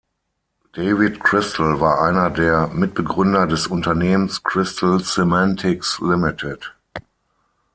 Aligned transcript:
David 0.73 1.19
Crystal 1.19 1.79
war 1.79 2.01
einer 2.01 2.31
der 2.31 2.69
Mitbegründer 2.69 3.45
des 3.45 3.67
Unternehmens 3.67 4.43
Crystal 4.43 4.99
Semantics 4.99 5.99
Limited. 5.99 6.71